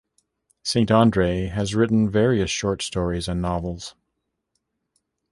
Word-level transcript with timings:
Saint 0.63 0.89
Andre 0.89 1.45
has 1.45 1.75
written 1.75 2.09
various 2.09 2.49
short 2.49 2.81
stories 2.81 3.27
and 3.27 3.39
novels. 3.39 3.93